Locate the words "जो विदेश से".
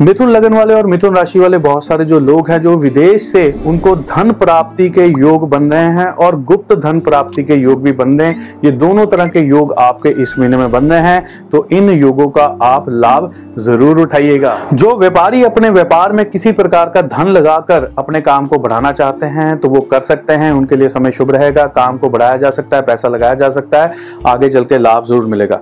2.62-3.42